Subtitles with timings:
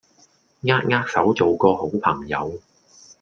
[0.61, 2.59] 扼扼手做個好朋友